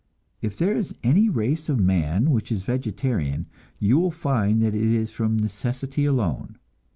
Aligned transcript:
If 0.41 0.57
there 0.57 0.75
is 0.75 0.95
any 1.03 1.29
race 1.29 1.69
of 1.69 1.79
man 1.79 2.31
which 2.31 2.51
is 2.51 2.63
vegetarian, 2.63 3.45
you 3.77 3.99
will 3.99 4.09
find 4.09 4.59
that 4.63 4.73
it 4.73 4.81
is 4.81 5.11
from 5.11 5.37
necessity 5.37 6.05
alone. 6.05 6.57